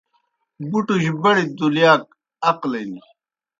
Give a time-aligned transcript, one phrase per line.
[0.69, 2.03] بُٹُج بڑیْ دُلِیاک
[2.49, 2.91] عقلِن